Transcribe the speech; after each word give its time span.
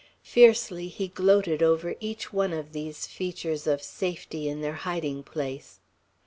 Fiercely 0.23 0.87
he 0.87 1.09
gloated 1.09 1.61
over 1.61 1.93
each 1.99 2.33
one 2.33 2.53
of 2.53 2.71
these 2.73 3.05
features 3.05 3.67
of 3.67 3.83
safety 3.83 4.49
in 4.49 4.61
their 4.61 4.73
hiding 4.81 5.21
place. 5.21 5.79